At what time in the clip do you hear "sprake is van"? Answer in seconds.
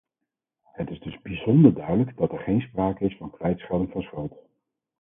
2.61-3.31